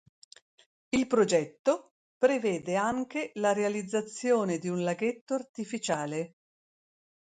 [0.89, 6.37] Il progetto prevede anche la realizzazione di un laghetto artificiale.